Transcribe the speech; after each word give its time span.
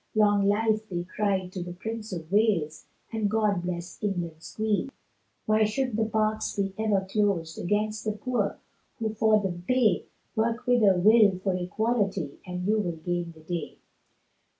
Long 0.15 0.47
life, 0.47 0.89
they 0.89 1.03
cried, 1.03 1.51
to 1.51 1.61
the 1.61 1.73
Prince 1.73 2.11
of 2.11 2.31
Wales, 2.31 2.87
And 3.13 3.29
God 3.29 3.61
bless 3.61 4.01
England's 4.03 4.51
Queen! 4.55 4.89
Why 5.45 5.63
should 5.63 5.95
the 5.95 6.05
parks 6.05 6.55
be 6.55 6.73
ever 6.79 7.05
closed 7.07 7.59
Against 7.59 8.05
the 8.05 8.13
poor, 8.13 8.57
who 8.97 9.13
for 9.13 9.39
them 9.39 9.63
pay, 9.67 10.07
Work 10.35 10.65
with 10.65 10.81
a 10.81 10.97
will 10.97 11.37
for 11.43 11.53
equality, 11.55 12.39
And 12.47 12.65
you 12.65 12.79
will 12.79 12.95
gain 12.97 13.33
the 13.33 13.41
day. 13.41 13.77